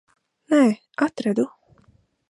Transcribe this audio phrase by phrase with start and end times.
[0.53, 0.61] Nē,
[1.07, 1.49] atradu.